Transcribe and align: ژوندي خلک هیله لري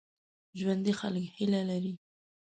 ژوندي 0.59 0.93
خلک 0.99 1.25
هیله 1.37 1.61
لري 1.69 1.93